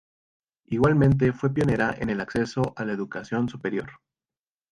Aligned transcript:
Igualmente 0.65 1.31
fue 1.31 1.53
pionera 1.53 1.93
en 1.99 2.09
el 2.09 2.21
acceso 2.21 2.73
a 2.75 2.83
la 2.85 2.93
educación 2.93 3.47
superior. 3.47 3.91